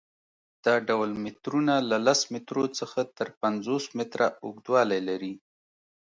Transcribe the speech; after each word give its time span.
دا 0.65 0.75
ډول 0.87 1.09
مترونه 1.25 1.73
له 1.89 1.97
لس 2.07 2.19
مترو 2.33 2.65
څخه 2.79 2.99
تر 3.17 3.27
پنځوس 3.41 3.85
متره 3.97 4.27
اوږدوالی 4.43 4.99
لري. 5.09 5.33